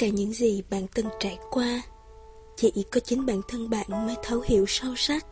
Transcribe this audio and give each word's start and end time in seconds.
cả 0.00 0.08
những 0.08 0.32
gì 0.32 0.62
bạn 0.70 0.86
từng 0.94 1.06
trải 1.18 1.38
qua, 1.50 1.82
chỉ 2.56 2.84
có 2.92 3.00
chính 3.00 3.26
bản 3.26 3.40
thân 3.48 3.70
bạn 3.70 3.86
mới 4.06 4.16
thấu 4.22 4.40
hiểu 4.44 4.64
sâu 4.68 4.94
sắc. 4.96 5.26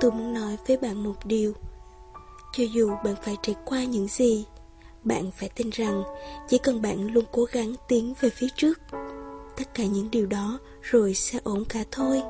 Tôi 0.00 0.10
muốn 0.10 0.34
nói 0.34 0.56
với 0.66 0.76
bạn 0.76 1.04
một 1.04 1.14
điều. 1.24 1.52
Cho 2.52 2.64
dù 2.74 2.90
bạn 3.04 3.14
phải 3.22 3.36
trải 3.42 3.54
qua 3.64 3.84
những 3.84 4.08
gì, 4.08 4.44
bạn 5.04 5.30
phải 5.30 5.48
tin 5.48 5.70
rằng 5.70 6.02
chỉ 6.48 6.58
cần 6.58 6.82
bạn 6.82 7.12
luôn 7.12 7.24
cố 7.32 7.44
gắng 7.44 7.74
tiến 7.88 8.14
về 8.20 8.30
phía 8.30 8.48
trước, 8.56 8.80
tất 9.56 9.74
cả 9.74 9.84
những 9.84 10.10
điều 10.10 10.26
đó 10.26 10.58
rồi 10.82 11.14
sẽ 11.14 11.38
ổn 11.44 11.64
cả 11.68 11.84
thôi. 11.90 12.22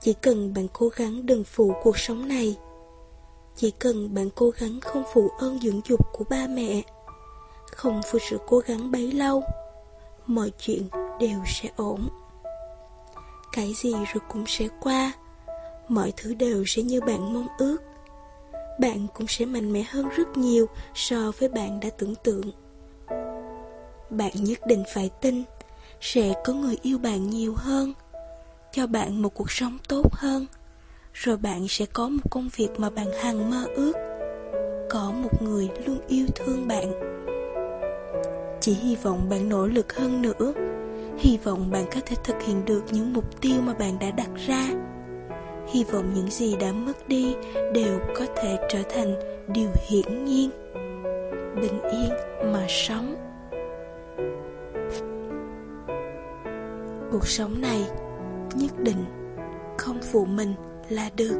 Chỉ 0.00 0.12
cần 0.12 0.54
bạn 0.54 0.66
cố 0.72 0.88
gắng 0.88 1.26
đừng 1.26 1.44
phụ 1.44 1.72
cuộc 1.82 1.98
sống 1.98 2.28
này, 2.28 2.56
chỉ 3.56 3.70
cần 3.70 4.14
bạn 4.14 4.30
cố 4.34 4.50
gắng 4.50 4.80
không 4.80 5.02
phụ 5.14 5.28
ơn 5.38 5.58
dưỡng 5.60 5.80
dục 5.88 6.00
của 6.12 6.24
ba 6.30 6.46
mẹ 6.46 6.82
không 7.76 8.00
phụ 8.10 8.18
sự 8.30 8.38
cố 8.46 8.58
gắng 8.58 8.90
bấy 8.90 9.12
lâu, 9.12 9.42
Mọi 10.26 10.50
chuyện 10.58 10.88
đều 11.20 11.38
sẽ 11.46 11.68
ổn. 11.76 12.08
Cái 13.52 13.72
gì 13.82 13.92
rồi 13.92 14.22
cũng 14.28 14.44
sẽ 14.46 14.68
qua, 14.80 15.12
Mọi 15.88 16.12
thứ 16.16 16.34
đều 16.34 16.64
sẽ 16.66 16.82
như 16.82 17.00
bạn 17.00 17.32
mong 17.32 17.46
ước. 17.58 17.76
Bạn 18.80 19.06
cũng 19.14 19.26
sẽ 19.26 19.44
mạnh 19.44 19.72
mẽ 19.72 19.82
hơn 19.82 20.08
rất 20.08 20.36
nhiều 20.36 20.66
So 20.94 21.32
với 21.38 21.48
bạn 21.48 21.80
đã 21.80 21.88
tưởng 21.98 22.14
tượng. 22.14 22.50
Bạn 24.10 24.32
nhất 24.34 24.58
định 24.66 24.84
phải 24.94 25.10
tin 25.20 25.42
Sẽ 26.00 26.34
có 26.44 26.52
người 26.52 26.76
yêu 26.82 26.98
bạn 26.98 27.30
nhiều 27.30 27.54
hơn, 27.56 27.92
Cho 28.72 28.86
bạn 28.86 29.22
một 29.22 29.34
cuộc 29.34 29.50
sống 29.50 29.78
tốt 29.88 30.12
hơn, 30.12 30.46
rồi 31.12 31.36
bạn 31.36 31.68
sẽ 31.68 31.86
có 31.86 32.08
một 32.08 32.22
công 32.30 32.48
việc 32.56 32.68
mà 32.78 32.90
bạn 32.90 33.06
hằng 33.22 33.50
mơ 33.50 33.64
ước. 33.74 33.92
Có 34.90 35.10
một 35.10 35.42
người 35.42 35.68
luôn 35.86 35.98
yêu 36.08 36.26
thương 36.36 36.68
bạn. 36.68 36.92
Chỉ 38.68 38.74
hy 38.74 38.96
vọng 38.96 39.28
bạn 39.30 39.48
nỗ 39.48 39.66
lực 39.66 39.92
hơn 39.92 40.22
nữa. 40.22 40.52
Hy 41.18 41.38
vọng 41.44 41.70
bạn 41.70 41.84
có 41.94 42.00
thể 42.06 42.16
thực 42.24 42.42
hiện 42.42 42.64
được 42.64 42.82
những 42.90 43.12
mục 43.12 43.40
tiêu 43.40 43.54
mà 43.62 43.74
bạn 43.74 43.98
đã 44.00 44.10
đặt 44.10 44.28
ra. 44.46 44.68
Hy 45.72 45.84
vọng 45.84 46.10
những 46.14 46.30
gì 46.30 46.56
đã 46.56 46.72
mất 46.72 47.08
đi 47.08 47.34
đều 47.72 47.98
có 48.16 48.26
thể 48.36 48.58
trở 48.70 48.78
thành 48.88 49.14
điều 49.48 49.68
hiển 49.88 50.24
nhiên. 50.24 50.50
Bình 51.60 51.80
yên 51.82 52.10
mà 52.52 52.66
sống. 52.68 53.16
Cuộc 57.12 57.26
sống 57.26 57.60
này 57.60 57.84
nhất 58.54 58.72
định 58.78 59.04
không 59.78 60.00
phụ 60.12 60.24
mình 60.24 60.54
là 60.88 61.10
được. 61.16 61.38